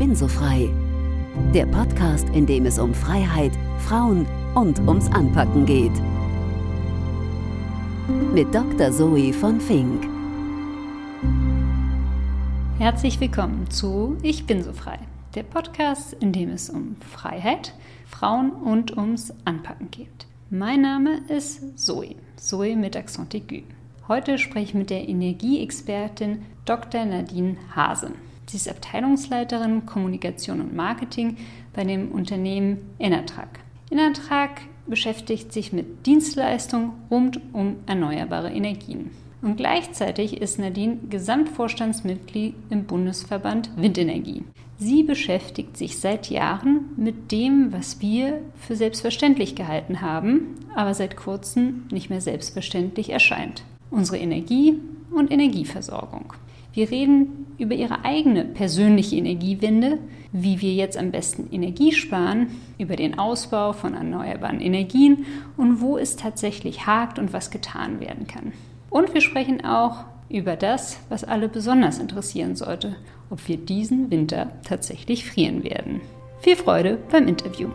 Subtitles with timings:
[0.00, 0.70] bin so frei.
[1.52, 5.92] Der Podcast, in dem es um Freiheit, Frauen und ums Anpacken geht.
[8.32, 8.92] Mit Dr.
[8.92, 10.08] Zoe von Fink.
[12.78, 14.98] Herzlich willkommen zu Ich bin so frei.
[15.34, 17.74] Der Podcast, in dem es um Freiheit,
[18.06, 20.26] Frauen und ums Anpacken geht.
[20.48, 23.64] Mein Name ist Zoe, Zoe mit Accent aigu.
[24.08, 27.04] Heute spreche ich mit der Energieexpertin Dr.
[27.04, 28.12] Nadine Hase.
[28.50, 31.36] Sie ist Abteilungsleiterin Kommunikation und Marketing
[31.72, 33.60] bei dem Unternehmen Enertrag.
[33.92, 39.12] Enertrag beschäftigt sich mit Dienstleistungen rund um erneuerbare Energien.
[39.40, 44.42] Und gleichzeitig ist Nadine Gesamtvorstandsmitglied im Bundesverband Windenergie.
[44.78, 51.16] Sie beschäftigt sich seit Jahren mit dem, was wir für selbstverständlich gehalten haben, aber seit
[51.16, 53.62] kurzem nicht mehr selbstverständlich erscheint.
[53.92, 54.74] Unsere Energie
[55.12, 56.34] und Energieversorgung.
[56.72, 59.98] Wir reden über ihre eigene persönliche Energiewende,
[60.32, 65.26] wie wir jetzt am besten Energie sparen, über den Ausbau von erneuerbaren Energien
[65.56, 68.52] und wo es tatsächlich hakt und was getan werden kann.
[68.88, 72.96] Und wir sprechen auch über das, was alle besonders interessieren sollte,
[73.30, 76.00] ob wir diesen Winter tatsächlich frieren werden.
[76.40, 77.68] Viel Freude beim Interview.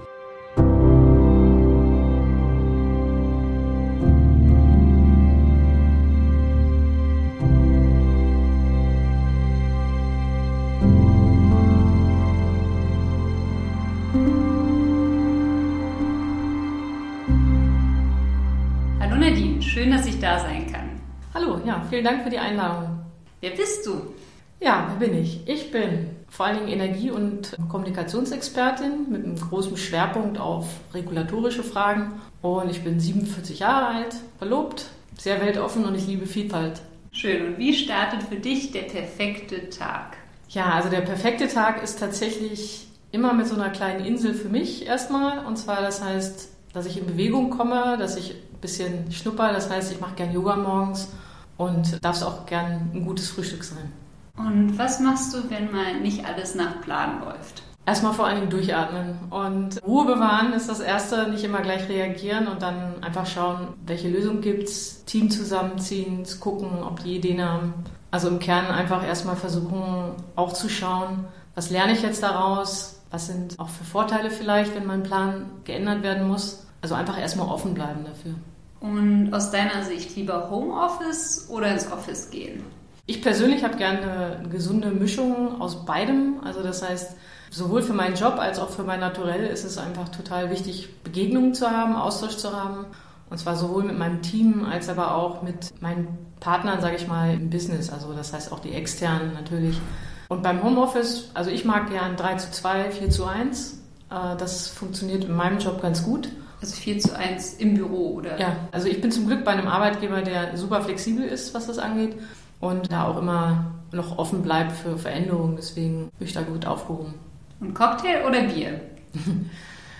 [21.66, 22.99] Ja, vielen Dank für die Einladung.
[23.41, 24.13] Wer bist du?
[24.59, 25.47] Ja, wer bin ich?
[25.47, 32.22] Ich bin vor allen Dingen Energie- und Kommunikationsexpertin mit einem großen Schwerpunkt auf regulatorische Fragen.
[32.41, 36.81] Und ich bin 47 Jahre alt, verlobt, sehr weltoffen und ich liebe Vielfalt.
[37.11, 37.45] Schön.
[37.45, 40.17] Und wie startet für dich der perfekte Tag?
[40.50, 44.85] Ja, also der perfekte Tag ist tatsächlich immer mit so einer kleinen Insel für mich
[44.85, 45.45] erstmal.
[45.45, 49.53] Und zwar, das heißt, dass ich in Bewegung komme, dass ich ein bisschen schnupper.
[49.53, 51.09] Das heißt, ich mache gern Yoga morgens
[51.57, 53.91] und darf es auch gern ein gutes Frühstück sein.
[54.38, 57.63] Und was machst du, wenn mal nicht alles nach Plan läuft?
[57.85, 62.47] Erstmal vor allen Dingen durchatmen und Ruhe bewahren ist das Erste, nicht immer gleich reagieren
[62.47, 67.73] und dann einfach schauen, welche Lösung gibt es, Team zusammenziehen, gucken, ob die Ideen haben.
[68.09, 73.27] Also im Kern einfach erstmal versuchen, auch zu schauen, was lerne ich jetzt daraus, was
[73.27, 77.73] sind auch für Vorteile vielleicht, wenn mein Plan geändert werden muss also einfach erstmal offen
[77.73, 78.35] bleiben dafür.
[78.80, 82.63] Und aus deiner Sicht lieber Homeoffice oder ins Office gehen?
[83.08, 86.40] Ich persönlich habe gerne eine gesunde Mischung aus beidem.
[86.44, 87.16] Also das heißt,
[87.52, 91.53] sowohl für meinen Job als auch für mein Naturell ist es einfach total wichtig, Begegnungen
[91.53, 92.85] zu haben, Austausch zu haben.
[93.30, 97.34] Und zwar sowohl mit meinem Team als aber auch mit meinen Partnern, sage ich mal,
[97.34, 97.91] im Business.
[97.91, 99.80] Also das heißt auch die externen natürlich.
[100.28, 103.81] Und beim Homeoffice, also ich mag gern 3 zu 2, 4 zu 1.
[104.09, 106.30] Äh, das funktioniert in meinem Job ganz gut.
[106.61, 108.39] Also 4 zu 1 im Büro, oder?
[108.39, 111.77] Ja, also ich bin zum Glück bei einem Arbeitgeber, der super flexibel ist, was das
[111.77, 112.16] angeht
[112.59, 115.55] und da auch immer noch offen bleibt für Veränderungen.
[115.57, 117.16] Deswegen bin ich da gut aufgehoben.
[117.59, 118.81] Und Cocktail oder Bier?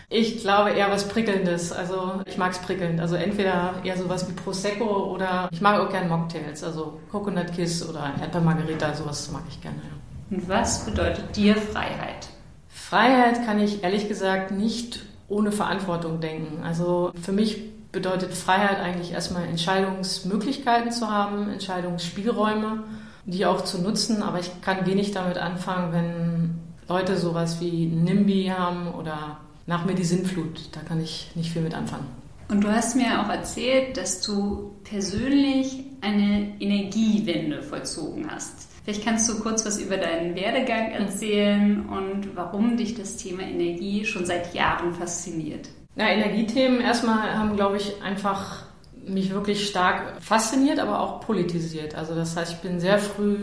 [0.08, 1.72] Ich glaube eher was Prickelndes.
[1.72, 3.00] Also ich mag es prickelnd.
[3.00, 6.64] Also entweder eher sowas wie Prosecco oder ich mag auch gerne Mocktails.
[6.64, 9.78] Also Coconut Kiss oder Erdbeermargarita, sowas mag ich gerne.
[9.78, 10.38] Ja.
[10.38, 12.28] Und was bedeutet dir Freiheit?
[12.70, 16.64] Freiheit kann ich ehrlich gesagt nicht ohne Verantwortung denken.
[16.64, 22.84] Also für mich bedeutet Freiheit eigentlich erstmal Entscheidungsmöglichkeiten zu haben, Entscheidungsspielräume,
[23.26, 24.22] die auch zu nutzen.
[24.22, 29.96] Aber ich kann wenig damit anfangen, wenn Leute sowas wie NIMBY haben oder nach mir
[29.96, 30.70] die Sinnflut.
[30.74, 32.06] Da kann ich nicht viel mit anfangen.
[32.50, 38.75] Und du hast mir auch erzählt, dass du persönlich eine Energiewende vollzogen hast.
[38.86, 44.06] Vielleicht kannst du kurz was über deinen Werdegang erzählen und warum dich das Thema Energie
[44.06, 45.70] schon seit Jahren fasziniert.
[45.96, 48.62] Ja, Energiethemen erstmal haben, glaube ich, einfach
[49.08, 51.96] mich wirklich stark fasziniert, aber auch politisiert.
[51.96, 53.38] Also das heißt, ich bin sehr früh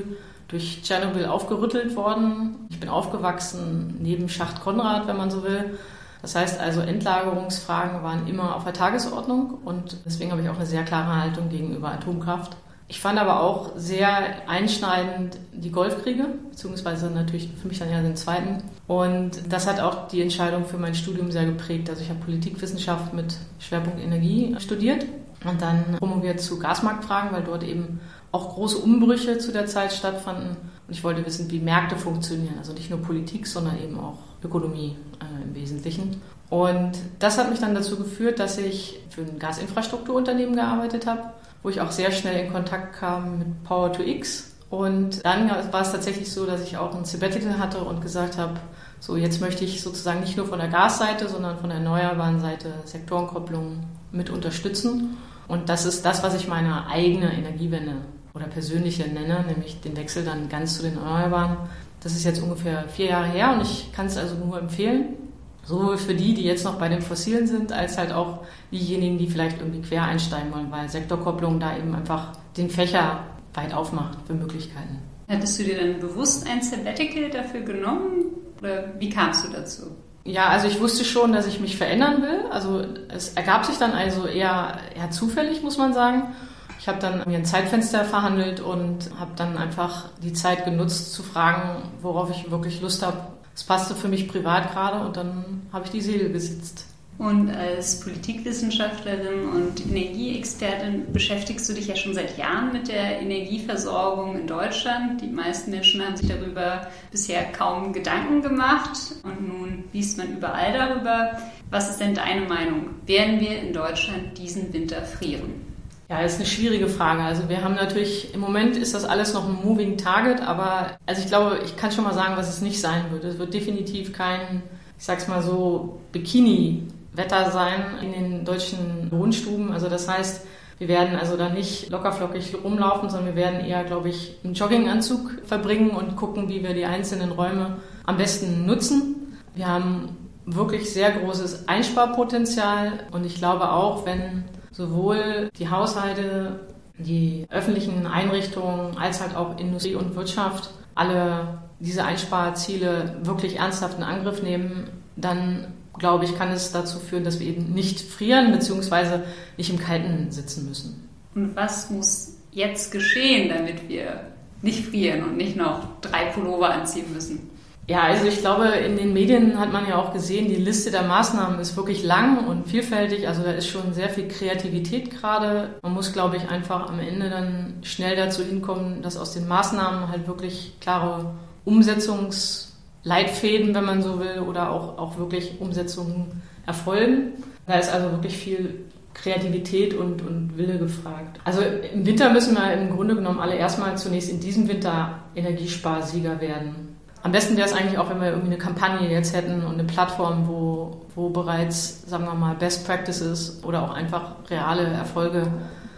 [0.47, 2.69] durch Tschernobyl aufgerüttelt worden.
[2.71, 5.77] Ich bin aufgewachsen neben Schacht Konrad, wenn man so will.
[6.21, 10.67] Das heißt also, Endlagerungsfragen waren immer auf der Tagesordnung und deswegen habe ich auch eine
[10.67, 12.56] sehr klare Haltung gegenüber Atomkraft.
[12.93, 18.17] Ich fand aber auch sehr einschneidend die Golfkriege, beziehungsweise natürlich für mich dann ja den
[18.17, 18.65] zweiten.
[18.87, 21.89] Und das hat auch die Entscheidung für mein Studium sehr geprägt.
[21.89, 25.06] Also ich habe Politikwissenschaft mit Schwerpunkt Energie studiert
[25.43, 27.99] und dann promoviert zu Gasmarktfragen, weil dort eben
[28.31, 30.50] auch große Umbrüche zu der Zeit stattfanden.
[30.87, 32.56] Und ich wollte wissen, wie Märkte funktionieren.
[32.59, 36.21] Also nicht nur Politik, sondern eben auch Ökonomie äh, im Wesentlichen.
[36.50, 41.69] Und das hat mich dann dazu geführt, dass ich für ein Gasinfrastrukturunternehmen gearbeitet habe wo
[41.69, 45.93] ich auch sehr schnell in Kontakt kam mit Power to X Und dann war es
[45.93, 48.55] tatsächlich so, dass ich auch ein Sabbatical hatte und gesagt habe,
[49.00, 52.73] so jetzt möchte ich sozusagen nicht nur von der Gasseite, sondern von der erneuerbaren Seite
[52.85, 55.19] Sektorenkopplung mit unterstützen.
[55.49, 57.97] Und das ist das, was ich meine eigene Energiewende
[58.32, 61.56] oder persönliche nenne, nämlich den Wechsel dann ganz zu den Erneuerbaren.
[62.00, 65.17] Das ist jetzt ungefähr vier Jahre her und ich kann es also nur empfehlen.
[65.64, 68.41] Sowohl für die, die jetzt noch bei den Fossilen sind, als halt auch
[68.73, 73.20] diejenigen, die vielleicht irgendwie quer einsteigen wollen, weil Sektorkopplung da eben einfach den Fächer
[73.55, 74.99] weit aufmacht für Möglichkeiten.
[75.29, 78.25] Hattest du dir dann bewusst ein Sabbatical dafür genommen
[78.61, 79.82] oder wie kamst du dazu?
[80.25, 82.44] Ja, also ich wusste schon, dass ich mich verändern will.
[82.50, 86.35] Also es ergab sich dann also eher, eher zufällig, muss man sagen.
[86.79, 91.23] Ich habe dann mir ein Zeitfenster verhandelt und habe dann einfach die Zeit genutzt zu
[91.23, 93.19] fragen, worauf ich wirklich Lust habe.
[93.55, 96.87] Es passte für mich privat gerade und dann habe ich die Seele gesetzt.
[97.19, 104.41] Und als Politikwissenschaftlerin und Energieexpertin beschäftigst du dich ja schon seit Jahren mit der Energieversorgung
[104.41, 105.21] in Deutschland.
[105.21, 110.73] Die meisten Menschen haben sich darüber bisher kaum Gedanken gemacht und nun liest man überall
[110.73, 111.39] darüber.
[111.71, 112.87] Was ist denn deine Meinung?
[113.07, 115.72] Werden wir in Deutschland diesen Winter frieren?
[116.12, 117.23] Ja, ist eine schwierige Frage.
[117.23, 121.23] Also wir haben natürlich, im Moment ist das alles noch ein Moving Target, aber also
[121.23, 123.25] ich glaube, ich kann schon mal sagen, was es nicht sein wird.
[123.25, 124.62] Es wird definitiv kein,
[124.99, 126.82] ich sag's mal so, Bikini
[127.14, 129.73] Wetter sein in den deutschen Wohnstuben.
[129.73, 130.44] Also das heißt,
[130.76, 135.47] wir werden also da nicht lockerflockig rumlaufen, sondern wir werden eher, glaube ich, einen Jogginganzug
[135.47, 139.38] verbringen und gucken, wie wir die einzelnen Räume am besten nutzen.
[139.55, 146.61] Wir haben wirklich sehr großes Einsparpotenzial und ich glaube auch, wenn sowohl die Haushalte,
[146.99, 154.05] die öffentlichen Einrichtungen als halt auch Industrie und Wirtschaft alle diese Einsparziele wirklich ernsthaft in
[154.05, 159.21] Angriff nehmen, dann glaube ich, kann es dazu führen, dass wir eben nicht frieren bzw.
[159.57, 161.09] nicht im Kalten sitzen müssen.
[161.35, 164.21] Und was muss jetzt geschehen, damit wir
[164.63, 167.51] nicht frieren und nicht noch drei Pullover anziehen müssen?
[167.88, 171.02] Ja, also ich glaube, in den Medien hat man ja auch gesehen, die Liste der
[171.02, 173.26] Maßnahmen ist wirklich lang und vielfältig.
[173.26, 175.75] Also da ist schon sehr viel Kreativität gerade.
[175.82, 180.08] Man muss, glaube ich, einfach am Ende dann schnell dazu hinkommen, dass aus den Maßnahmen
[180.08, 181.34] halt wirklich klare
[181.67, 182.73] Umsetzungs-
[183.05, 187.32] Leitfäden, wenn man so will, oder auch, auch wirklich Umsetzungen erfolgen.
[187.67, 188.84] Da ist also wirklich viel
[189.14, 191.40] Kreativität und, und Wille gefragt.
[191.44, 196.40] Also im Winter müssen wir im Grunde genommen alle erstmal zunächst in diesem Winter Energiesparsieger
[196.40, 196.92] werden.
[197.23, 199.85] Am besten wäre es eigentlich auch, wenn wir irgendwie eine Kampagne jetzt hätten und eine
[199.85, 205.47] Plattform, wo, wo bereits, sagen wir mal, Best Practices oder auch einfach reale Erfolge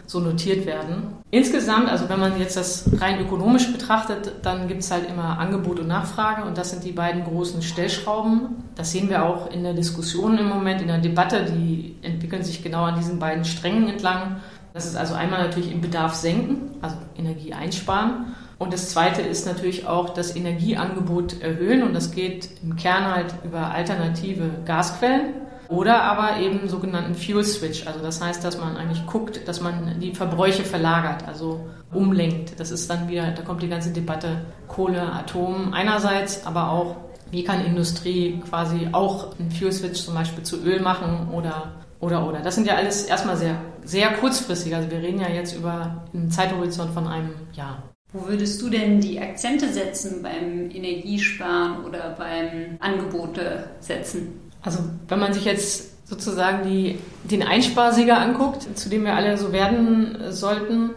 [0.07, 1.15] so notiert werden.
[1.31, 5.79] Insgesamt, also wenn man jetzt das rein ökonomisch betrachtet, dann gibt es halt immer Angebot
[5.79, 8.63] und Nachfrage und das sind die beiden großen Stellschrauben.
[8.75, 12.63] Das sehen wir auch in der Diskussion im Moment, in der Debatte, die entwickeln sich
[12.63, 14.37] genau an diesen beiden Strängen entlang.
[14.73, 18.35] Das ist also einmal natürlich im Bedarf senken, also Energie einsparen.
[18.57, 23.35] Und das zweite ist natürlich auch das Energieangebot erhöhen und das geht im Kern halt
[23.43, 25.33] über alternative Gasquellen.
[25.67, 27.87] Oder aber eben sogenannten Fuel Switch.
[27.87, 32.59] Also das heißt, dass man eigentlich guckt, dass man die Verbräuche verlagert, also umlenkt.
[32.59, 36.97] Das ist dann wieder, da kommt die ganze Debatte Kohle, Atom einerseits, aber auch,
[37.31, 42.27] wie kann Industrie quasi auch einen Fuel Switch zum Beispiel zu Öl machen oder oder
[42.27, 42.41] oder.
[42.41, 44.75] Das sind ja alles erstmal sehr, sehr kurzfristig.
[44.75, 47.94] Also wir reden ja jetzt über einen Zeithorizont von einem Jahr.
[48.13, 54.51] Wo würdest du denn die Akzente setzen beim Energiesparen oder beim Angebote setzen?
[54.61, 59.51] Also wenn man sich jetzt sozusagen die, den Einsparsieger anguckt, zu dem wir alle so
[59.51, 60.91] werden sollten,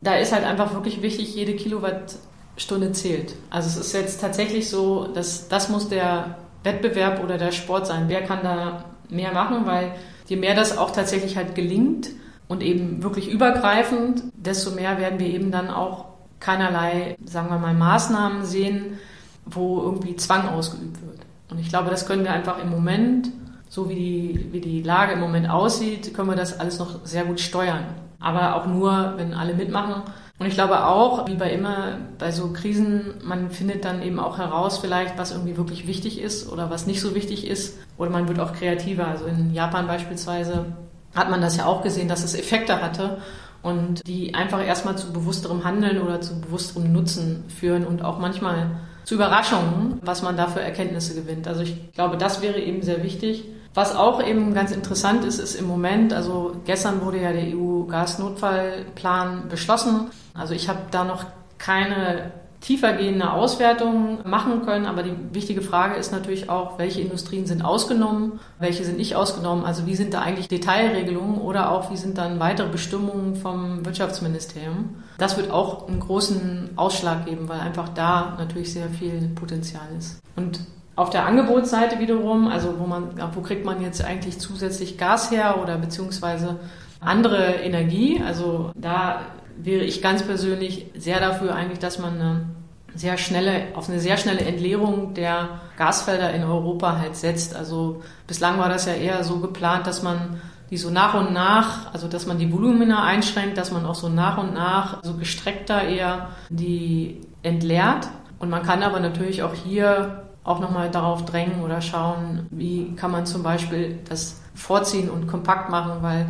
[0.00, 3.34] da ist halt einfach wirklich wichtig, jede Kilowattstunde zählt.
[3.50, 8.04] Also es ist jetzt tatsächlich so, dass das muss der Wettbewerb oder der Sport sein.
[8.08, 9.66] Wer kann da mehr machen?
[9.66, 9.94] Weil
[10.26, 12.10] je mehr das auch tatsächlich halt gelingt
[12.48, 16.13] und eben wirklich übergreifend, desto mehr werden wir eben dann auch
[16.44, 18.98] keinerlei, sagen wir mal, Maßnahmen sehen,
[19.46, 21.20] wo irgendwie Zwang ausgeübt wird.
[21.50, 23.30] Und ich glaube, das können wir einfach im Moment,
[23.68, 27.24] so wie die, wie die Lage im Moment aussieht, können wir das alles noch sehr
[27.24, 27.84] gut steuern.
[28.20, 30.02] Aber auch nur, wenn alle mitmachen.
[30.38, 34.38] Und ich glaube auch, wie bei immer, bei so Krisen, man findet dann eben auch
[34.38, 37.78] heraus vielleicht, was irgendwie wirklich wichtig ist oder was nicht so wichtig ist.
[37.96, 39.06] Oder man wird auch kreativer.
[39.06, 40.66] Also in Japan beispielsweise
[41.14, 43.18] hat man das ja auch gesehen, dass es Effekte hatte
[43.64, 48.70] und die einfach erstmal zu bewussterem Handeln oder zu bewussterem Nutzen führen und auch manchmal
[49.04, 51.48] zu Überraschungen, was man da für Erkenntnisse gewinnt.
[51.48, 53.44] Also ich glaube, das wäre eben sehr wichtig.
[53.72, 59.48] Was auch eben ganz interessant ist, ist im Moment, also gestern wurde ja der EU-Gasnotfallplan
[59.48, 60.10] beschlossen.
[60.32, 61.24] Also ich habe da noch
[61.58, 62.32] keine
[62.64, 64.86] tiefergehende Auswertungen machen können.
[64.86, 69.64] Aber die wichtige Frage ist natürlich auch, welche Industrien sind ausgenommen, welche sind nicht ausgenommen.
[69.64, 74.96] Also wie sind da eigentlich Detailregelungen oder auch wie sind dann weitere Bestimmungen vom Wirtschaftsministerium.
[75.18, 80.20] Das wird auch einen großen Ausschlag geben, weil einfach da natürlich sehr viel Potenzial ist.
[80.34, 80.60] Und
[80.96, 85.60] auf der Angebotsseite wiederum, also wo man, wo kriegt man jetzt eigentlich zusätzlich Gas her
[85.62, 86.60] oder beziehungsweise
[87.00, 88.22] andere Energie?
[88.24, 89.20] Also da
[89.56, 92.46] wäre ich ganz persönlich sehr dafür eigentlich, dass man eine
[92.94, 97.54] sehr schnelle, auf eine sehr schnelle Entleerung der Gasfelder in Europa halt setzt.
[97.56, 101.92] Also bislang war das ja eher so geplant, dass man die so nach und nach,
[101.92, 105.82] also dass man die Volumina einschränkt, dass man auch so nach und nach so gestreckter
[105.82, 108.08] eher die entleert.
[108.38, 113.10] Und man kann aber natürlich auch hier auch nochmal darauf drängen oder schauen, wie kann
[113.10, 116.28] man zum Beispiel das vorziehen und kompakt machen, weil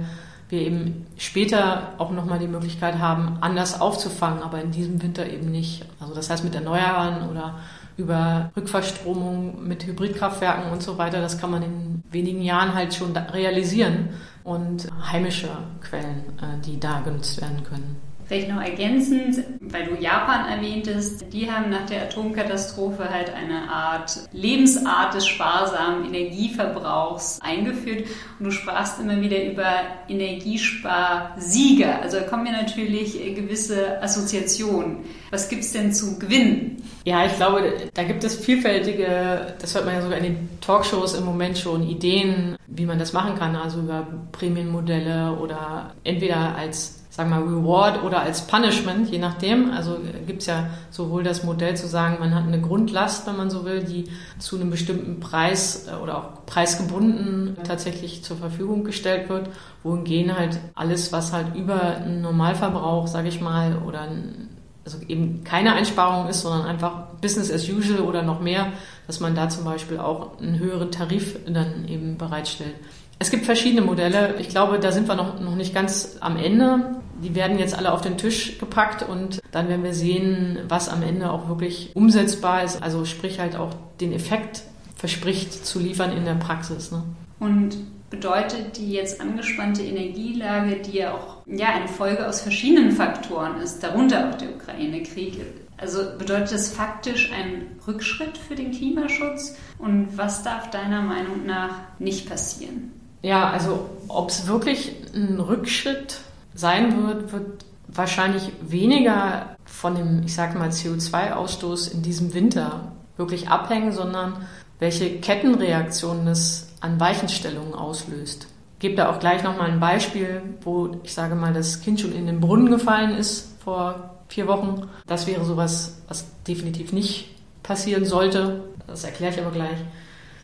[0.54, 5.50] wir eben später auch nochmal die Möglichkeit haben, anders aufzufangen, aber in diesem Winter eben
[5.50, 5.84] nicht.
[6.00, 7.56] Also das heißt mit Erneuerbaren oder
[7.96, 13.16] über Rückverstromung mit Hybridkraftwerken und so weiter, das kann man in wenigen Jahren halt schon
[13.16, 14.11] realisieren
[14.42, 15.49] und heimische
[15.80, 17.96] Quellen, äh, die da genutzt werden können.
[18.26, 24.19] Vielleicht noch ergänzend, weil du Japan erwähntest, die haben nach der Atomkatastrophe halt eine Art
[24.33, 28.07] Lebensart des sparsamen Energieverbrauchs eingeführt.
[28.38, 29.66] Und du sprachst immer wieder über
[30.09, 32.00] Energiesparsieger.
[32.00, 35.04] Also da kommen mir natürlich gewisse Assoziationen.
[35.31, 36.83] Was gibt es denn zu gewinnen?
[37.04, 41.14] Ja, ich glaube, da gibt es vielfältige, das hört man ja sogar in den Talkshows
[41.14, 43.54] im Moment schon, Ideen, wie man das machen kann.
[43.54, 49.71] Also über Prämienmodelle oder entweder als sagen wir Reward oder als Punishment, je nachdem.
[49.71, 53.64] Also gibt's ja sowohl das Modell zu sagen, man hat eine Grundlast, wenn man so
[53.64, 54.06] will, die
[54.40, 59.49] zu einem bestimmten Preis äh, oder auch preisgebunden tatsächlich zur Verfügung gestellt wird,
[59.85, 64.49] wohingegen halt alles, was halt über einen Normalverbrauch, sage ich mal, oder ein,
[64.85, 68.73] also eben keine Einsparung ist, sondern einfach Business as usual oder noch mehr,
[69.06, 72.75] dass man da zum Beispiel auch einen höheren Tarif dann eben bereitstellt.
[73.21, 74.35] Es gibt verschiedene Modelle.
[74.40, 76.97] Ich glaube, da sind wir noch, noch nicht ganz am Ende.
[77.25, 81.02] Die werden jetzt alle auf den Tisch gepackt und dann werden wir sehen, was am
[81.02, 82.83] Ende auch wirklich umsetzbar ist.
[82.83, 84.62] Also sprich halt auch den Effekt
[84.97, 86.93] verspricht zu liefern in der Praxis.
[86.93, 87.02] Ne?
[87.40, 87.76] Und
[88.11, 93.83] bedeutet die jetzt angespannte Energielage, die ja auch ja, eine Folge aus verschiedenen Faktoren ist,
[93.83, 95.40] darunter auch der Ukraine-Krieg,
[95.76, 99.57] also bedeutet das faktisch einen Rückschritt für den Klimaschutz?
[99.78, 102.93] Und was darf deiner Meinung nach nicht passieren?
[103.23, 106.21] Ja, also ob es wirklich ein Rückschritt
[106.54, 113.49] sein wird, wird wahrscheinlich weniger von dem, ich sage mal, CO2-Ausstoß in diesem Winter wirklich
[113.49, 114.46] abhängen, sondern
[114.78, 118.49] welche Kettenreaktionen es an Weichenstellungen auslöst.
[118.75, 122.12] Ich gebe da auch gleich nochmal ein Beispiel, wo ich sage mal, das Kind schon
[122.12, 124.88] in den Brunnen gefallen ist vor vier Wochen.
[125.06, 128.64] Das wäre sowas, was definitiv nicht passieren sollte.
[128.87, 129.78] Das erkläre ich aber gleich.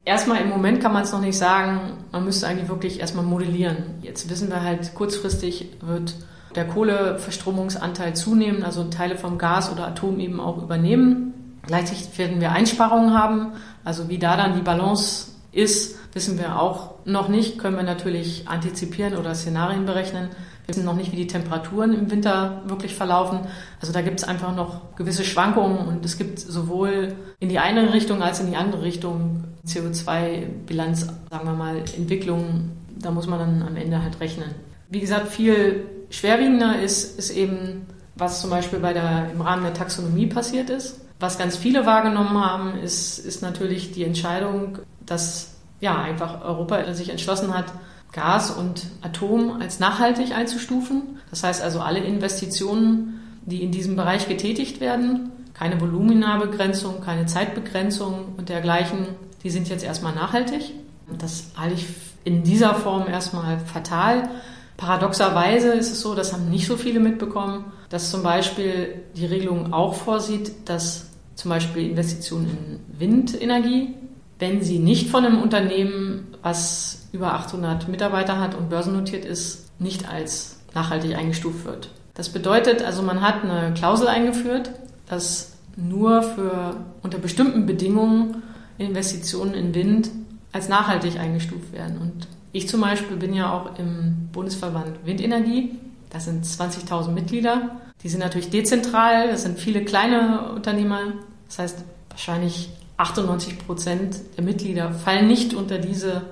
[0.04, 1.98] Erstmal im Moment kann man es noch nicht sagen.
[2.10, 3.76] Man müsste eigentlich wirklich erstmal modellieren.
[4.02, 6.14] Jetzt wissen wir halt, kurzfristig wird
[6.54, 11.60] der Kohleverstromungsanteil zunehmen, also Teile vom Gas oder Atom eben auch übernehmen.
[11.66, 13.52] Gleichzeitig werden wir Einsparungen haben.
[13.84, 17.58] Also wie da dann die Balance ist, wissen wir auch noch nicht.
[17.58, 20.30] Können wir natürlich antizipieren oder Szenarien berechnen.
[20.70, 23.40] Wir wissen noch nicht, wie die Temperaturen im Winter wirklich verlaufen.
[23.80, 27.92] Also da gibt es einfach noch gewisse Schwankungen und es gibt sowohl in die eine
[27.92, 32.70] Richtung als in die andere Richtung CO2-Bilanz, sagen wir mal, Entwicklungen.
[33.00, 34.54] Da muss man dann am Ende halt rechnen.
[34.88, 39.74] Wie gesagt, viel schwerwiegender ist, ist eben, was zum Beispiel bei der, im Rahmen der
[39.74, 41.00] Taxonomie passiert ist.
[41.18, 47.08] Was ganz viele wahrgenommen haben, ist, ist natürlich die Entscheidung, dass ja einfach Europa sich
[47.08, 47.72] entschlossen hat,
[48.12, 51.18] Gas und Atom als nachhaltig einzustufen.
[51.30, 58.34] Das heißt also alle Investitionen, die in diesem Bereich getätigt werden, keine Voluminabegrenzung, keine Zeitbegrenzung
[58.36, 59.06] und dergleichen,
[59.42, 60.72] die sind jetzt erstmal nachhaltig.
[61.18, 61.86] Das halte ich
[62.24, 64.28] in dieser Form erstmal fatal.
[64.76, 69.72] Paradoxerweise ist es so, das haben nicht so viele mitbekommen, dass zum Beispiel die Regelung
[69.72, 73.94] auch vorsieht, dass zum Beispiel Investitionen in Windenergie,
[74.38, 80.08] wenn sie nicht von einem Unternehmen, was über 800 Mitarbeiter hat und börsennotiert ist, nicht
[80.08, 81.90] als nachhaltig eingestuft wird.
[82.14, 84.70] Das bedeutet also, man hat eine Klausel eingeführt,
[85.08, 88.42] dass nur für unter bestimmten Bedingungen
[88.78, 90.10] Investitionen in Wind
[90.52, 91.98] als nachhaltig eingestuft werden.
[91.98, 95.78] Und ich zum Beispiel bin ja auch im Bundesverband Windenergie.
[96.10, 97.80] Das sind 20.000 Mitglieder.
[98.02, 99.28] Die sind natürlich dezentral.
[99.28, 101.12] Das sind viele kleine Unternehmer.
[101.46, 106.22] Das heißt, wahrscheinlich 98 Prozent der Mitglieder fallen nicht unter diese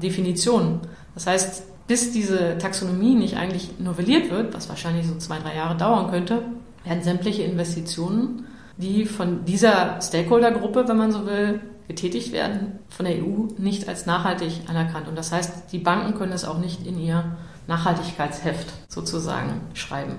[0.00, 0.80] Definition.
[1.14, 5.76] Das heißt, bis diese Taxonomie nicht eigentlich novelliert wird, was wahrscheinlich so zwei, drei Jahre
[5.76, 6.42] dauern könnte,
[6.84, 8.44] werden sämtliche Investitionen
[8.78, 14.06] die von dieser Stakeholder-Gruppe, wenn man so will, getätigt werden, von der EU nicht als
[14.06, 15.08] nachhaltig anerkannt.
[15.08, 17.24] Und das heißt, die Banken können es auch nicht in ihr
[17.66, 20.16] Nachhaltigkeitsheft sozusagen schreiben.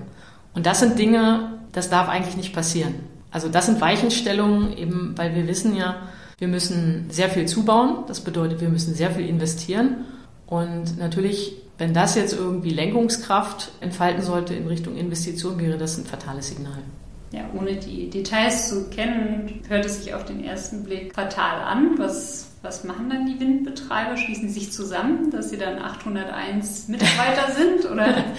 [0.54, 2.96] Und das sind Dinge, das darf eigentlich nicht passieren.
[3.30, 5.96] Also das sind Weichenstellungen, eben weil wir wissen ja,
[6.40, 8.04] wir müssen sehr viel zubauen.
[8.08, 10.06] Das bedeutet, wir müssen sehr viel investieren.
[10.46, 16.06] Und natürlich, wenn das jetzt irgendwie Lenkungskraft entfalten sollte in Richtung Investition, wäre das ein
[16.06, 16.82] fatales Signal.
[17.32, 21.96] Ja, ohne die Details zu kennen, hört es sich auf den ersten Blick fatal an.
[21.98, 24.16] Was, was machen dann die Windbetreiber?
[24.16, 27.88] Schließen sie sich zusammen, dass sie dann 801 Mitarbeiter sind?
[27.88, 28.24] Oder?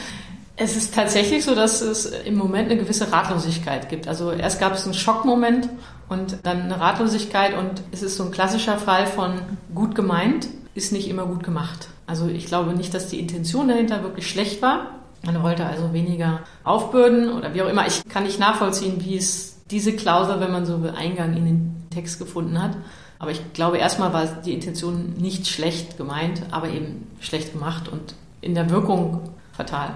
[0.58, 4.08] Es ist tatsächlich so, dass es im Moment eine gewisse Ratlosigkeit gibt.
[4.08, 5.70] Also erst gab es einen Schockmoment
[6.10, 9.42] und dann eine Ratlosigkeit und es ist so ein klassischer Fall von
[9.74, 11.88] gut gemeint, ist nicht immer gut gemacht.
[12.06, 15.00] Also ich glaube nicht, dass die Intention dahinter wirklich schlecht war.
[15.24, 17.88] Man wollte also weniger aufbürden oder wie auch immer.
[17.88, 21.88] Ich kann nicht nachvollziehen, wie es diese Klausel, wenn man so will, Eingang in den
[21.92, 22.76] Text gefunden hat.
[23.20, 28.16] Aber ich glaube, erstmal war die Intention nicht schlecht gemeint, aber eben schlecht gemacht und
[28.42, 29.22] in der Wirkung
[29.54, 29.92] fatal.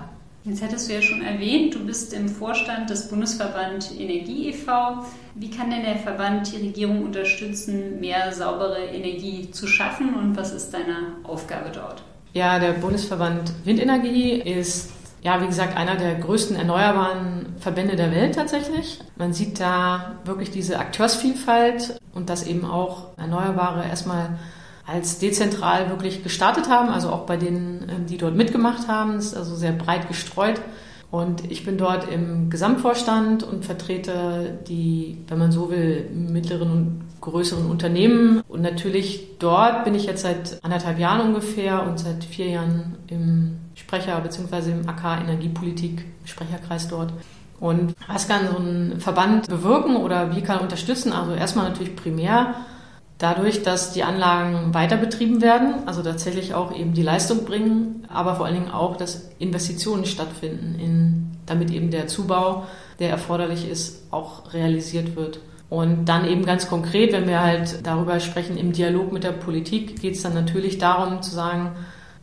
[0.46, 5.04] Jetzt hättest du ja schon erwähnt, du bist im Vorstand des Bundesverband Energie e.V.
[5.34, 10.52] Wie kann denn der Verband die Regierung unterstützen, mehr saubere Energie zu schaffen und was
[10.52, 12.04] ist deine Aufgabe dort?
[12.34, 14.92] Ja, der Bundesverband Windenergie ist
[15.24, 19.00] ja, wie gesagt, einer der größten erneuerbaren Verbände der Welt tatsächlich.
[19.16, 24.38] Man sieht da wirklich diese Akteursvielfalt und dass eben auch Erneuerbare erstmal
[24.86, 29.18] als dezentral wirklich gestartet haben, also auch bei denen, ähm, die dort mitgemacht haben.
[29.18, 30.62] Ist also sehr breit gestreut.
[31.12, 37.06] Und ich bin dort im Gesamtvorstand und vertrete die, wenn man so will, mittleren und
[37.22, 38.42] größeren Unternehmen.
[38.48, 43.58] Und natürlich dort bin ich jetzt seit anderthalb Jahren ungefähr und seit vier Jahren im
[43.76, 44.72] Sprecher bzw.
[44.72, 47.14] im AK Energiepolitik Sprecherkreis dort.
[47.60, 51.14] Und was kann so ein Verband bewirken oder wie kann er unterstützen?
[51.14, 52.56] Also erstmal natürlich primär
[53.18, 58.36] dadurch, dass die Anlagen weiter betrieben werden, also tatsächlich auch eben die Leistung bringen, aber
[58.36, 62.66] vor allen Dingen auch, dass Investitionen stattfinden, in, damit eben der Zubau,
[63.00, 65.40] der erforderlich ist, auch realisiert wird.
[65.70, 70.00] Und dann eben ganz konkret, wenn wir halt darüber sprechen, im Dialog mit der Politik,
[70.00, 71.72] geht es dann natürlich darum zu sagen,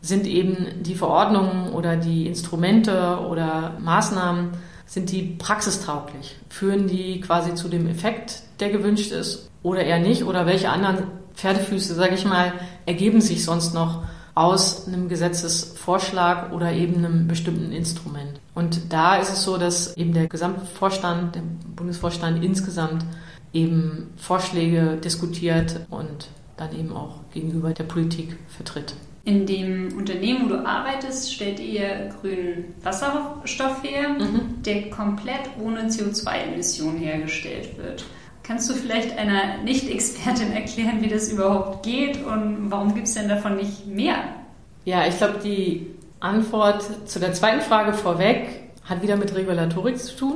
[0.01, 4.51] sind eben die Verordnungen oder die Instrumente oder Maßnahmen,
[4.85, 6.35] sind die praxistauglich?
[6.49, 10.23] Führen die quasi zu dem Effekt, der gewünscht ist oder eher nicht?
[10.23, 12.53] Oder welche anderen Pferdefüße, sage ich mal,
[12.85, 14.03] ergeben sich sonst noch
[14.35, 18.39] aus einem Gesetzesvorschlag oder eben einem bestimmten Instrument?
[18.53, 21.41] Und da ist es so, dass eben der Gesamtvorstand, der
[21.75, 23.05] Bundesvorstand insgesamt
[23.53, 28.95] eben Vorschläge diskutiert und dann eben auch gegenüber der Politik vertritt.
[29.25, 34.61] In dem Unternehmen, wo du arbeitest, stellt ihr grünen Wasserstoff her, mhm.
[34.63, 38.03] der komplett ohne CO2-Emissionen hergestellt wird.
[38.43, 43.29] Kannst du vielleicht einer Nicht-Expertin erklären, wie das überhaupt geht und warum gibt es denn
[43.29, 44.15] davon nicht mehr?
[44.83, 45.87] Ja, ich glaube, die
[46.19, 50.33] Antwort zu der zweiten Frage vorweg hat wieder mit Regulatorik zu tun.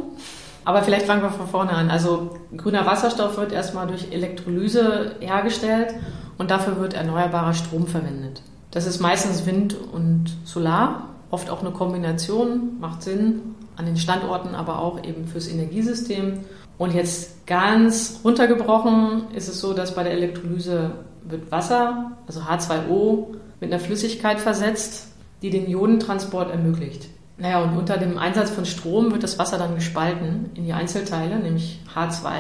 [0.64, 1.90] Aber vielleicht fangen wir von vorne an.
[1.90, 5.94] Also grüner Wasserstoff wird erstmal durch Elektrolyse hergestellt
[6.38, 8.42] und dafür wird erneuerbarer Strom verwendet.
[8.72, 14.56] Das ist meistens Wind und Solar, oft auch eine Kombination, macht Sinn an den Standorten,
[14.56, 16.40] aber auch eben fürs Energiesystem.
[16.78, 20.92] Und jetzt ganz runtergebrochen ist es so, dass bei der Elektrolyse
[21.24, 25.08] wird Wasser, also H2O, mit einer Flüssigkeit versetzt,
[25.42, 27.08] die den Ionentransport ermöglicht.
[27.38, 31.38] Naja, und unter dem Einsatz von Strom wird das Wasser dann gespalten in die Einzelteile,
[31.38, 32.32] nämlich H2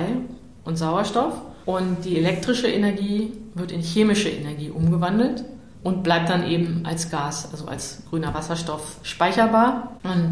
[0.63, 1.33] und Sauerstoff.
[1.65, 5.43] Und die elektrische Energie wird in chemische Energie umgewandelt
[5.83, 9.97] und bleibt dann eben als Gas, also als grüner Wasserstoff speicherbar.
[10.03, 10.29] Und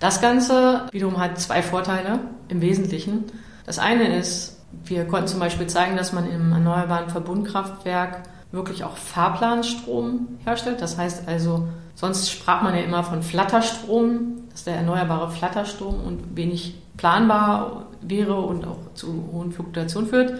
[0.00, 3.24] das Ganze wiederum hat zwei Vorteile im Wesentlichen.
[3.66, 8.96] Das eine ist, wir konnten zum Beispiel zeigen, dass man im erneuerbaren Verbundkraftwerk wirklich auch
[8.96, 10.80] Fahrplanstrom herstellt.
[10.80, 16.36] Das heißt also, sonst sprach man ja immer von Flatterstrom, dass der erneuerbare Flatterstrom und
[16.36, 20.34] wenig planbar wäre und auch zu hohen Fluktuationen führt.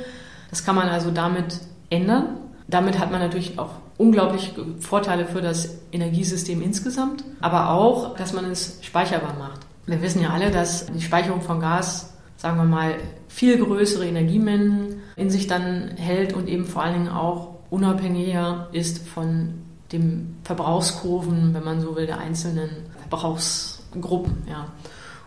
[0.51, 1.61] Das kann man also damit
[1.91, 2.39] ändern.
[2.69, 8.45] Damit hat man natürlich auch unglaubliche Vorteile für das Energiesystem insgesamt, aber auch, dass man
[8.47, 9.61] es speicherbar macht.
[9.87, 12.95] Wir wissen ja alle, dass die Speicherung von Gas, sagen wir mal,
[13.29, 19.07] viel größere Energiemengen in sich dann hält und eben vor allen Dingen auch unabhängiger ist
[19.07, 19.55] von
[19.93, 22.71] dem Verbrauchskurven, wenn man so will, der einzelnen
[23.01, 24.43] Verbrauchsgruppen.
[24.49, 24.67] Ja.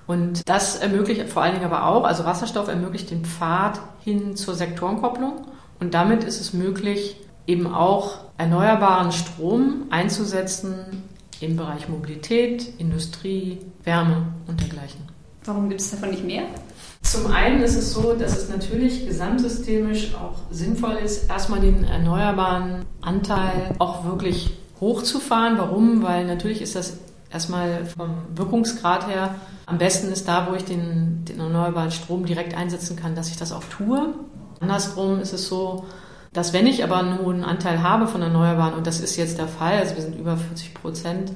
[0.08, 4.56] Und das ermöglicht vor allen Dingen aber auch, also Wasserstoff ermöglicht den Pfad hin zur
[4.56, 5.46] Sektorenkopplung.
[5.80, 7.16] Und damit ist es möglich,
[7.48, 11.04] eben auch erneuerbaren Strom einzusetzen
[11.40, 15.19] im Bereich Mobilität, Industrie, Wärme und dergleichen.
[15.46, 16.44] Warum gibt es davon nicht mehr?
[17.02, 22.86] Zum einen ist es so, dass es natürlich gesamtsystemisch auch sinnvoll ist, erstmal den erneuerbaren
[23.02, 25.58] Anteil auch wirklich hochzufahren.
[25.58, 26.04] Warum?
[26.04, 26.98] Weil natürlich ist das
[27.32, 29.36] erstmal vom Wirkungsgrad her
[29.70, 33.38] am besten ist da, wo ich den, den erneuerbaren Strom direkt einsetzen kann, dass ich
[33.38, 34.16] das auch tue.
[34.60, 35.86] Andersrum ist es so,
[36.34, 39.48] dass wenn ich aber einen hohen Anteil habe von Erneuerbaren, und das ist jetzt der
[39.48, 41.34] Fall, also wir sind über 40 Prozent,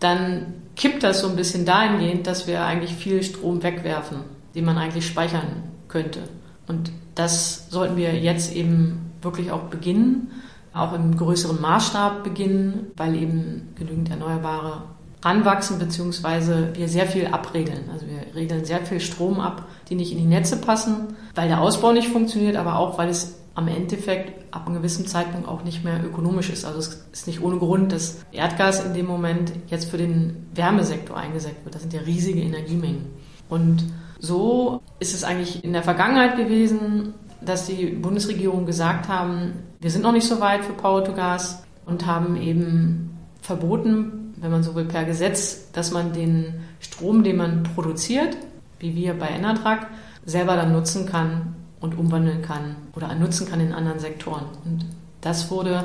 [0.00, 4.18] dann kippt das so ein bisschen dahingehend, dass wir eigentlich viel Strom wegwerfen,
[4.54, 6.20] den man eigentlich speichern könnte.
[6.68, 10.30] Und das sollten wir jetzt eben wirklich auch beginnen,
[10.74, 14.82] auch im größeren Maßstab beginnen, weil eben genügend Erneuerbare
[15.22, 17.88] ranwachsen, beziehungsweise wir sehr viel abregeln.
[17.92, 21.60] Also wir regeln sehr viel Strom ab, die nicht in die Netze passen, weil der
[21.60, 25.82] Ausbau nicht funktioniert, aber auch, weil es am Endeffekt ab einem gewissen Zeitpunkt auch nicht
[25.82, 26.66] mehr ökonomisch ist.
[26.66, 31.16] Also es ist nicht ohne Grund, dass Erdgas in dem Moment jetzt für den Wärmesektor
[31.16, 31.74] eingesetzt wird.
[31.74, 33.06] Das sind ja riesige Energiemengen.
[33.48, 33.82] Und
[34.20, 40.02] so ist es eigentlich in der Vergangenheit gewesen, dass die Bundesregierung gesagt haben, wir sind
[40.02, 44.74] noch nicht so weit für Power to Gas und haben eben verboten, wenn man so
[44.74, 48.36] will, per Gesetz, dass man den Strom, den man produziert,
[48.80, 49.86] wie wir bei Enertrag,
[50.26, 54.44] selber dann nutzen kann und umwandeln kann oder nutzen kann in anderen Sektoren.
[54.64, 54.86] Und
[55.20, 55.84] das wurde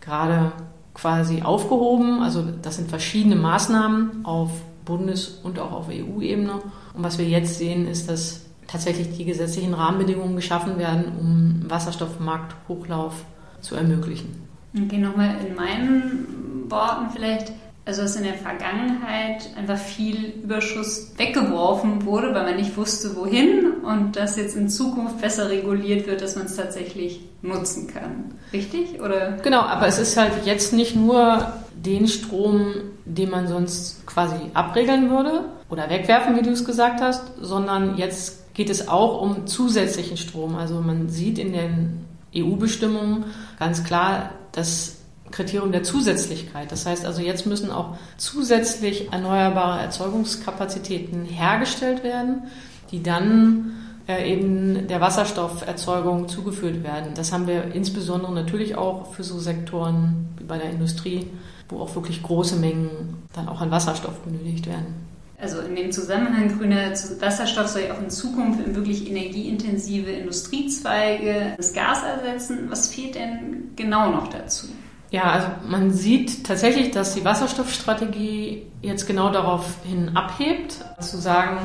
[0.00, 0.52] gerade
[0.94, 2.22] quasi aufgehoben.
[2.22, 4.50] Also das sind verschiedene Maßnahmen auf
[4.84, 6.54] Bundes- und auch auf EU-Ebene.
[6.94, 13.24] Und was wir jetzt sehen, ist, dass tatsächlich die gesetzlichen Rahmenbedingungen geschaffen werden, um Wasserstoffmarkthochlauf
[13.60, 14.46] zu ermöglichen.
[14.74, 17.52] Okay, nochmal in meinen Worten vielleicht
[17.86, 23.74] also dass in der Vergangenheit einfach viel Überschuss weggeworfen wurde, weil man nicht wusste, wohin
[23.84, 28.34] und dass jetzt in Zukunft besser reguliert wird, dass man es tatsächlich nutzen kann.
[28.52, 29.00] Richtig?
[29.00, 29.36] Oder?
[29.42, 35.08] Genau, aber es ist halt jetzt nicht nur den Strom, den man sonst quasi abregeln
[35.08, 40.16] würde oder wegwerfen, wie du es gesagt hast, sondern jetzt geht es auch um zusätzlichen
[40.16, 40.56] Strom.
[40.56, 43.26] Also man sieht in den EU-Bestimmungen
[43.60, 44.95] ganz klar, dass
[45.30, 46.72] Kriterium der Zusätzlichkeit.
[46.72, 52.42] Das heißt also, jetzt müssen auch zusätzlich erneuerbare Erzeugungskapazitäten hergestellt werden,
[52.90, 53.72] die dann
[54.08, 57.12] äh, eben der Wasserstofferzeugung zugeführt werden.
[57.14, 61.26] Das haben wir insbesondere natürlich auch für so Sektoren wie bei der Industrie,
[61.68, 65.06] wo auch wirklich große Mengen dann auch an Wasserstoff benötigt werden.
[65.38, 71.54] Also in dem Zusammenhang grüner Wasserstoff soll ja auch in Zukunft in wirklich energieintensive Industriezweige
[71.56, 72.70] das Gas ersetzen.
[72.70, 74.68] Was fehlt denn genau noch dazu?
[75.16, 81.56] Ja, also man sieht tatsächlich, dass die Wasserstoffstrategie jetzt genau darauf hin abhebt, zu sagen,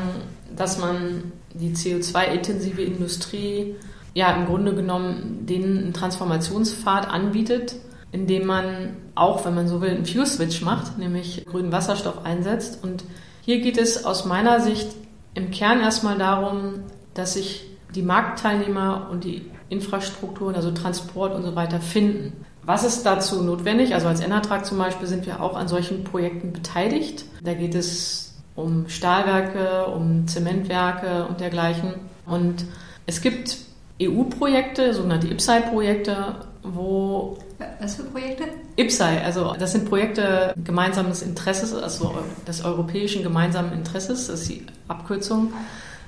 [0.55, 3.75] dass man die CO2-intensive Industrie
[4.13, 7.75] ja im Grunde genommen den einen Transformationspfad anbietet,
[8.13, 12.81] indem man auch, wenn man so will, einen Fuse-Switch macht, nämlich grünen Wasserstoff einsetzt.
[12.81, 13.03] Und
[13.41, 14.95] hier geht es aus meiner Sicht
[15.33, 16.83] im Kern erstmal darum,
[17.15, 22.45] dass sich die Marktteilnehmer und die Infrastrukturen, also Transport und so weiter finden.
[22.63, 23.93] Was ist dazu notwendig?
[23.93, 27.26] Also als Enertrag zum Beispiel sind wir auch an solchen Projekten beteiligt.
[27.43, 31.95] Da geht es um Stahlwerke, um Zementwerke und dergleichen.
[32.26, 32.65] Und
[33.08, 33.58] es gibt
[34.02, 37.38] EU-Projekte, sogenannte IPSAI-Projekte, wo.
[37.80, 38.45] Was für Projekte?
[38.76, 42.15] IPSAI, also das sind Projekte gemeinsames Interesses, also
[42.47, 45.54] des europäischen gemeinsamen Interesses, das ist die Abkürzung.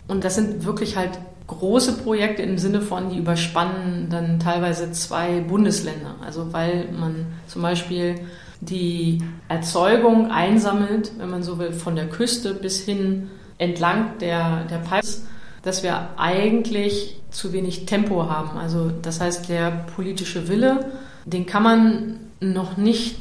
[0.07, 1.11] Und das sind wirklich halt
[1.47, 6.15] große Projekte im Sinne von, die überspannen dann teilweise zwei Bundesländer.
[6.23, 8.15] Also weil man zum Beispiel
[8.61, 14.77] die Erzeugung einsammelt, wenn man so will, von der Küste bis hin entlang der, der
[14.77, 15.25] Pipes,
[15.63, 18.57] dass wir eigentlich zu wenig Tempo haben.
[18.57, 20.91] Also das heißt, der politische Wille,
[21.25, 23.17] den kann man noch nicht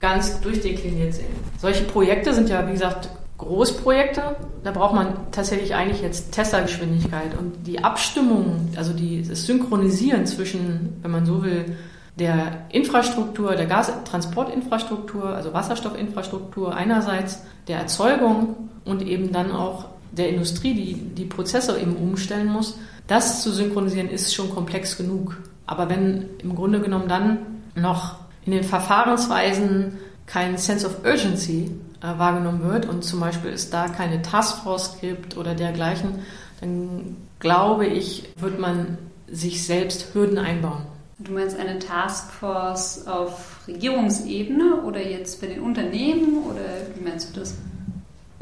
[0.00, 1.26] ganz durchdekliniert sehen.
[1.58, 7.66] Solche Projekte sind ja, wie gesagt, Großprojekte, da braucht man tatsächlich eigentlich jetzt Tesla-Geschwindigkeit und
[7.66, 11.76] die Abstimmung, also die, das Synchronisieren zwischen, wenn man so will,
[12.18, 20.74] der Infrastruktur, der Gastransportinfrastruktur, also Wasserstoffinfrastruktur einerseits, der Erzeugung und eben dann auch der Industrie,
[20.74, 22.76] die die Prozesse eben umstellen muss,
[23.06, 25.38] das zu synchronisieren ist schon komplex genug.
[25.66, 27.38] Aber wenn im Grunde genommen dann
[27.74, 33.88] noch in den Verfahrensweisen kein Sense of Urgency wahrgenommen wird und zum Beispiel es da
[33.88, 36.20] keine Taskforce gibt oder dergleichen,
[36.60, 38.98] dann glaube ich, wird man
[39.30, 40.82] sich selbst Hürden einbauen.
[41.18, 47.40] Du meinst eine Taskforce auf Regierungsebene oder jetzt bei den Unternehmen oder wie meinst du
[47.40, 47.54] das?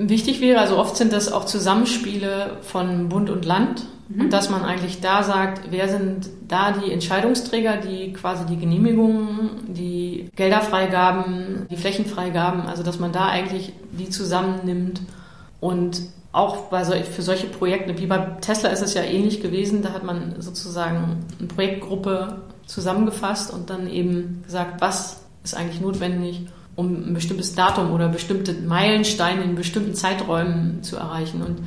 [0.00, 4.22] Wichtig wäre, also oft sind das auch Zusammenspiele von Bund und Land mhm.
[4.22, 9.50] und dass man eigentlich da sagt, wer sind da die Entscheidungsträger, die quasi die Genehmigungen,
[9.66, 15.02] die Gelderfreigaben, die Flächenfreigaben, also dass man da eigentlich die zusammennimmt
[15.58, 19.82] und auch bei so, für solche Projekte, wie bei Tesla ist es ja ähnlich gewesen,
[19.82, 26.46] da hat man sozusagen eine Projektgruppe zusammengefasst und dann eben gesagt, was ist eigentlich notwendig,
[26.78, 31.42] um ein bestimmtes Datum oder bestimmte Meilensteine in bestimmten Zeiträumen zu erreichen.
[31.42, 31.58] Und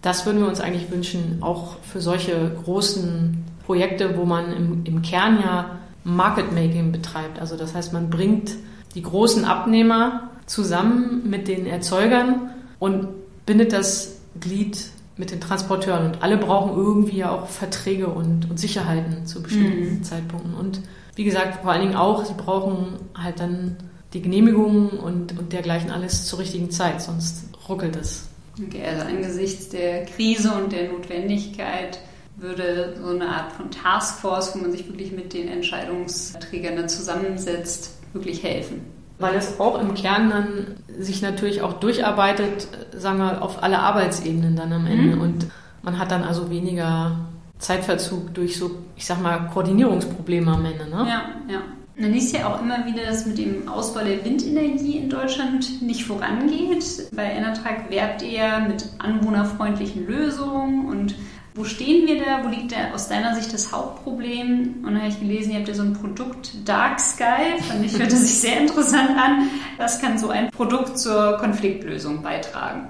[0.00, 5.02] das würden wir uns eigentlich wünschen, auch für solche großen Projekte, wo man im, im
[5.02, 7.40] Kern ja Market Making betreibt.
[7.40, 8.52] Also das heißt, man bringt
[8.94, 13.08] die großen Abnehmer zusammen mit den Erzeugern und
[13.46, 16.06] bindet das Glied mit den Transporteuren.
[16.06, 20.04] Und alle brauchen irgendwie ja auch Verträge und, und Sicherheiten zu bestimmten mhm.
[20.04, 20.54] Zeitpunkten.
[20.54, 20.80] Und
[21.16, 23.76] wie gesagt, vor allen Dingen auch, sie brauchen halt dann
[24.12, 28.28] die Genehmigungen und, und dergleichen alles zur richtigen Zeit, sonst ruckelt es.
[28.62, 32.00] Okay, also angesichts der Krise und der Notwendigkeit
[32.36, 37.98] würde so eine Art von Taskforce, wo man sich wirklich mit den Entscheidungsträgern dann zusammensetzt,
[38.12, 38.80] wirklich helfen.
[39.18, 40.66] Weil es auch im Kern dann
[40.98, 45.16] sich natürlich auch durcharbeitet, sagen wir, auf alle Arbeitsebenen dann am Ende.
[45.16, 45.20] Mhm.
[45.20, 45.46] Und
[45.82, 47.18] man hat dann also weniger
[47.58, 50.88] Zeitverzug durch so, ich sag mal, Koordinierungsprobleme am Ende.
[50.88, 51.06] Ne?
[51.06, 51.60] Ja, ja.
[52.00, 56.04] Man liest ja auch immer wieder, dass mit dem Ausbau der Windenergie in Deutschland nicht
[56.04, 56.82] vorangeht.
[57.14, 61.14] Bei Enertrag werbt ihr mit anwohnerfreundlichen Lösungen und
[61.54, 62.42] wo stehen wir da?
[62.42, 64.76] Wo liegt da aus deiner Sicht das Hauptproblem?
[64.82, 67.98] Und dann habe ich gelesen, ihr habt ja so ein Produkt Dark Sky, fand ich,
[67.98, 69.50] hörte sich sehr interessant an.
[69.76, 72.88] Was kann so ein Produkt zur Konfliktlösung beitragen?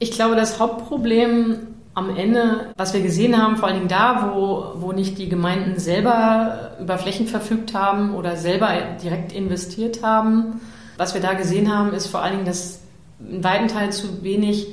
[0.00, 4.72] Ich glaube, das Hauptproblem am Ende, was wir gesehen haben, vor allen Dingen da, wo,
[4.80, 8.70] wo nicht die Gemeinden selber über Flächen verfügt haben oder selber
[9.02, 10.60] direkt investiert haben,
[10.96, 12.80] was wir da gesehen haben, ist vor allen Dingen, dass
[13.18, 14.68] in weiten Teilen zu wenig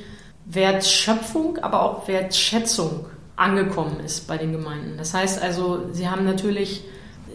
[0.45, 4.97] Wertschöpfung, aber auch Wertschätzung angekommen ist bei den Gemeinden.
[4.97, 6.83] Das heißt also, sie haben natürlich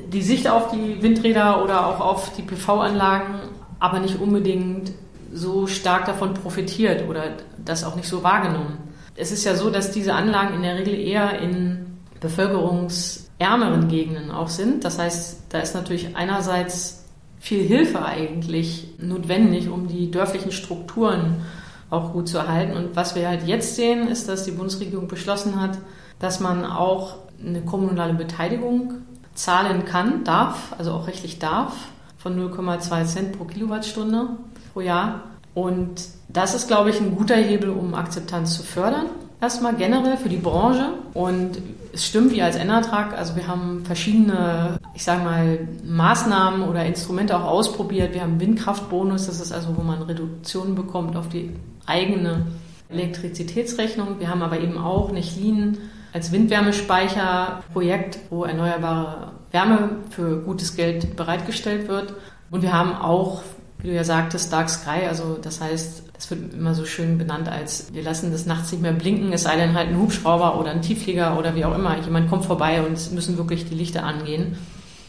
[0.08, 3.40] die Sicht auf die Windräder oder auch auf die PV-Anlagen,
[3.78, 4.92] aber nicht unbedingt
[5.32, 8.78] so stark davon profitiert oder das auch nicht so wahrgenommen.
[9.14, 14.48] Es ist ja so, dass diese Anlagen in der Regel eher in bevölkerungsärmeren Gegenden auch
[14.48, 14.84] sind.
[14.84, 17.04] Das heißt, da ist natürlich einerseits
[17.38, 21.42] viel Hilfe eigentlich notwendig, um die dörflichen Strukturen
[21.90, 22.76] auch gut zu erhalten.
[22.76, 25.78] Und was wir halt jetzt sehen, ist, dass die Bundesregierung beschlossen hat,
[26.20, 28.94] dass man auch eine kommunale Beteiligung
[29.34, 31.74] zahlen kann, darf, also auch rechtlich darf,
[32.16, 34.28] von 0,2 Cent pro Kilowattstunde
[34.72, 35.24] pro Jahr.
[35.54, 39.06] Und das ist, glaube ich, ein guter Hebel, um Akzeptanz zu fördern.
[39.40, 40.94] Erstmal generell für die Branche.
[41.14, 41.58] Und
[41.92, 47.36] es stimmt, wie als Enertrag, also wir haben verschiedene, ich sage mal, Maßnahmen oder Instrumente
[47.36, 48.14] auch ausprobiert.
[48.14, 51.50] Wir haben Windkraftbonus, das ist also, wo man Reduktionen bekommt auf die
[51.86, 52.46] eigene
[52.88, 54.20] Elektrizitätsrechnung.
[54.20, 55.78] Wir haben aber eben auch Nechlin
[56.12, 62.14] als Windwärmespeicherprojekt, wo erneuerbare Wärme für gutes Geld bereitgestellt wird.
[62.50, 63.42] Und wir haben auch
[63.82, 67.48] wie du ja sagtest, Dark Sky, also das heißt, das wird immer so schön benannt
[67.48, 70.70] als, wir lassen das nachts nicht mehr blinken, es sei denn halt ein Hubschrauber oder
[70.70, 71.98] ein Tiefflieger oder wie auch immer.
[71.98, 74.56] Jemand kommt vorbei und es müssen wirklich die Lichter angehen.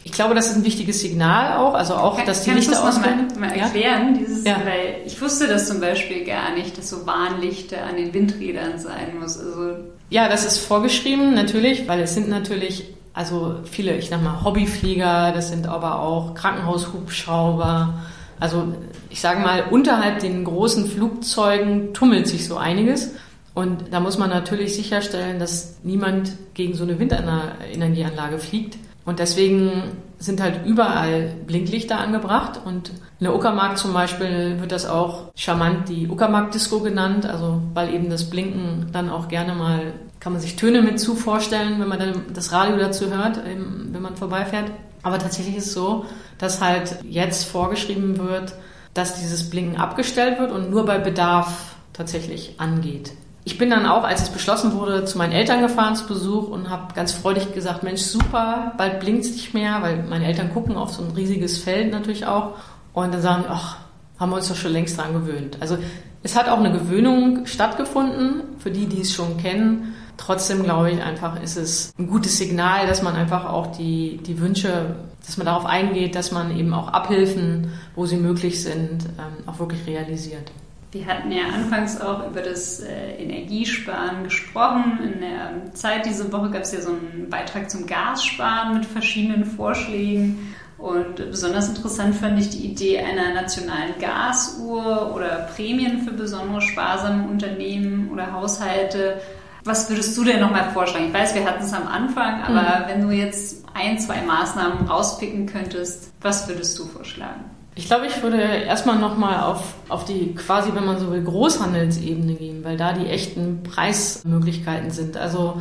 [0.02, 3.28] Ich glaube, das ist ein wichtiges Signal auch, also auch, dass die Lichter ausgehen.
[3.38, 4.18] Mal, mal erklären, ja?
[4.18, 4.56] dieses, ja.
[4.64, 9.18] weil ich wusste das zum Beispiel gar nicht, dass so Warnlichter an den Windrädern sein
[9.18, 9.38] muss.
[9.38, 9.76] Also
[10.10, 12.84] ja, das ist vorgeschrieben natürlich, weil es sind natürlich
[13.14, 17.94] also viele, ich sag mal Hobbyflieger, das sind aber auch Krankenhaushubschrauber,
[18.40, 18.74] also
[19.10, 23.12] ich sage mal, unterhalb den großen Flugzeugen tummelt sich so einiges.
[23.54, 28.78] Und da muss man natürlich sicherstellen, dass niemand gegen so eine Windenergieanlage fliegt.
[29.04, 29.92] Und deswegen
[30.24, 32.60] sind halt überall Blinklichter angebracht.
[32.64, 37.26] Und in der Uckermark zum Beispiel wird das auch charmant die Uckermark-Disco genannt.
[37.26, 41.14] Also weil eben das Blinken dann auch gerne mal, kann man sich Töne mit zu
[41.14, 44.70] vorstellen, wenn man dann das Radio dazu hört, wenn man vorbeifährt.
[45.02, 46.06] Aber tatsächlich ist es so,
[46.38, 48.54] dass halt jetzt vorgeschrieben wird,
[48.94, 53.12] dass dieses Blinken abgestellt wird und nur bei Bedarf tatsächlich angeht.
[53.46, 56.70] Ich bin dann auch, als es beschlossen wurde, zu meinen Eltern gefahren zu Besuch und
[56.70, 60.76] habe ganz freudig gesagt, Mensch, super, bald blinkt es nicht mehr, weil meine Eltern gucken
[60.76, 62.54] auf so ein riesiges Feld natürlich auch.
[62.94, 63.76] Und dann sagen, ach,
[64.18, 65.58] haben wir uns doch schon längst dran gewöhnt.
[65.60, 65.76] Also
[66.22, 69.94] es hat auch eine Gewöhnung stattgefunden, für die, die es schon kennen.
[70.16, 74.40] Trotzdem glaube ich einfach, ist es ein gutes Signal, dass man einfach auch die, die
[74.40, 74.94] Wünsche,
[75.26, 79.58] dass man darauf eingeht, dass man eben auch Abhilfen, wo sie möglich sind, ähm, auch
[79.58, 80.50] wirklich realisiert.
[80.94, 85.00] Wir hatten ja anfangs auch über das äh, Energiesparen gesprochen.
[85.02, 89.44] In der Zeit diese Woche gab es ja so einen Beitrag zum Gassparen mit verschiedenen
[89.44, 90.54] Vorschlägen.
[90.78, 97.26] Und besonders interessant fand ich die Idee einer nationalen Gasuhr oder Prämien für besonders sparsame
[97.26, 99.20] Unternehmen oder Haushalte,
[99.64, 101.06] was würdest du denn nochmal vorschlagen?
[101.08, 102.88] Ich weiß, wir hatten es am Anfang, aber mhm.
[102.88, 107.53] wenn du jetzt ein, zwei Maßnahmen rauspicken könntest, was würdest du vorschlagen?
[107.76, 112.34] Ich glaube, ich würde erstmal nochmal auf, auf die quasi, wenn man so will, Großhandelsebene
[112.34, 115.16] gehen, weil da die echten Preismöglichkeiten sind.
[115.16, 115.60] Also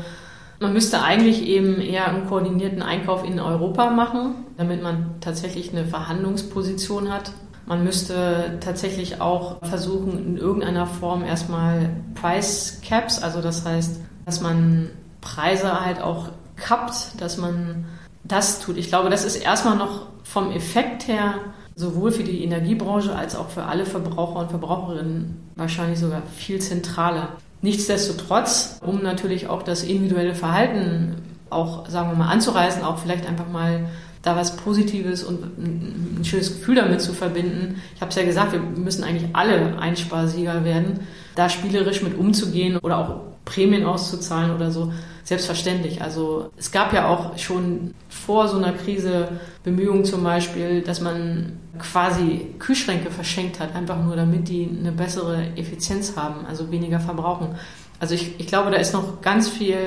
[0.59, 5.85] man müsste eigentlich eben eher einen koordinierten Einkauf in Europa machen, damit man tatsächlich eine
[5.85, 7.31] Verhandlungsposition hat.
[7.65, 14.41] Man müsste tatsächlich auch versuchen, in irgendeiner Form erstmal Price Caps, also das heißt, dass
[14.41, 14.89] man
[15.21, 17.85] Preise halt auch kappt, dass man
[18.23, 18.77] das tut.
[18.77, 21.35] Ich glaube, das ist erstmal noch vom Effekt her
[21.75, 27.29] sowohl für die Energiebranche als auch für alle Verbraucher und Verbraucherinnen wahrscheinlich sogar viel zentraler.
[27.61, 31.15] Nichtsdestotrotz, um natürlich auch das individuelle Verhalten
[31.49, 33.85] auch, sagen wir mal, anzureißen, auch vielleicht einfach mal
[34.21, 37.81] da was Positives und ein schönes Gefühl damit zu verbinden.
[37.95, 41.01] Ich habe es ja gesagt, wir müssen eigentlich alle Einsparsieger werden,
[41.35, 44.91] da spielerisch mit umzugehen oder auch Prämien auszuzahlen oder so.
[45.23, 46.01] Selbstverständlich.
[46.01, 49.29] Also es gab ja auch schon vor so einer Krise
[49.63, 55.47] Bemühungen zum Beispiel, dass man quasi Kühlschränke verschenkt hat, einfach nur damit die eine bessere
[55.55, 57.55] Effizienz haben, also weniger verbrauchen.
[57.99, 59.77] Also ich, ich glaube, da ist noch ganz viel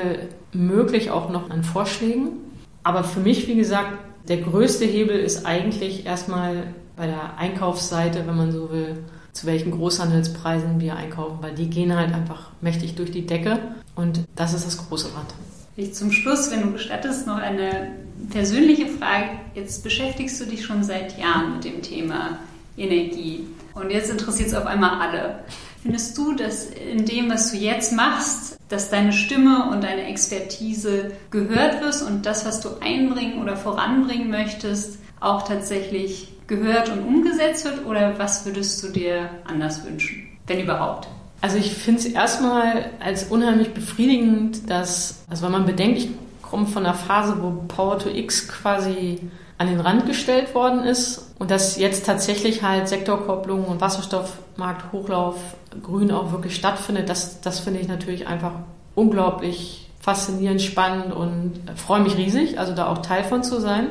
[0.53, 2.29] möglich, auch noch an Vorschlägen.
[2.83, 8.37] Aber für mich, wie gesagt, der größte Hebel ist eigentlich erstmal bei der Einkaufsseite, wenn
[8.37, 9.05] man so will,
[9.37, 13.59] zu welchen Großhandelspreisen wir einkaufen, weil die gehen halt einfach mächtig durch die Decke
[13.95, 15.35] und das ist das große Rad.
[15.77, 17.93] Ich zum Schluss, wenn du gestattest, noch eine
[18.31, 19.29] persönliche Frage.
[19.55, 22.39] Jetzt beschäftigst du dich schon seit Jahren mit dem Thema
[22.79, 25.41] Energie und jetzt interessiert es auf einmal alle.
[25.83, 31.13] Findest du, dass in dem, was du jetzt machst, dass deine Stimme und deine Expertise
[31.31, 37.65] gehört wird und das, was du einbringen oder voranbringen möchtest, auch tatsächlich gehört und umgesetzt
[37.65, 41.09] wird oder was würdest du dir anders wünschen, wenn überhaupt?
[41.41, 46.09] Also ich finde es erstmal als unheimlich befriedigend, dass, also wenn man bedenkt, ich
[46.43, 49.21] komme von einer Phase, wo Power to X quasi
[49.59, 55.37] an den Rand gestellt worden ist und dass jetzt tatsächlich halt Sektorkopplung und Wasserstoffmarkthochlauf
[55.83, 58.53] grün auch wirklich stattfindet, das, das finde ich natürlich einfach
[58.95, 63.89] unglaublich faszinierend, spannend und freue mich riesig, also da auch Teil von zu sein.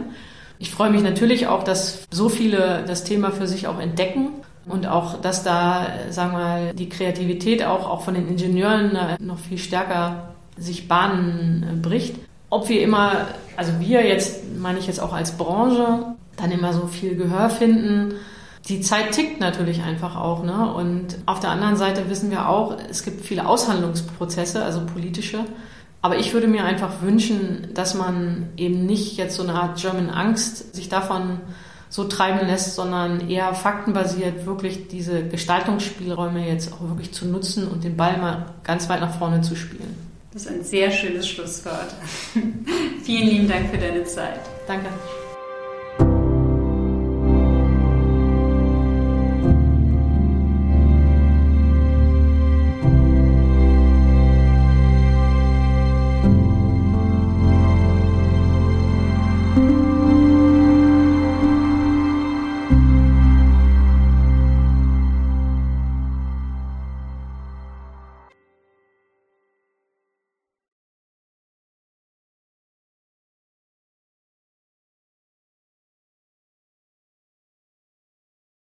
[0.60, 4.30] Ich freue mich natürlich auch, dass so viele das Thema für sich auch entdecken
[4.66, 9.40] und auch, dass da, sagen wir mal, die Kreativität auch, auch von den Ingenieuren noch
[9.40, 12.16] viel stärker sich Bahnen äh, bricht.
[12.50, 16.88] Ob wir immer, also wir jetzt, meine ich jetzt auch als Branche, dann immer so
[16.88, 18.14] viel Gehör finden,
[18.68, 20.44] die Zeit tickt natürlich einfach auch.
[20.44, 20.74] Ne?
[20.74, 25.46] Und auf der anderen Seite wissen wir auch, es gibt viele Aushandlungsprozesse, also politische,
[26.06, 30.12] aber ich würde mir einfach wünschen, dass man eben nicht jetzt so eine Art German
[30.12, 31.40] Angst sich davon
[31.90, 37.84] so treiben lässt, sondern eher faktenbasiert wirklich diese Gestaltungsspielräume jetzt auch wirklich zu nutzen und
[37.84, 39.96] den Ball mal ganz weit nach vorne zu spielen.
[40.32, 41.96] Das ist ein sehr schönes Schlusswort.
[43.04, 44.42] Vielen lieben Dank für deine Zeit.
[44.68, 44.90] Danke.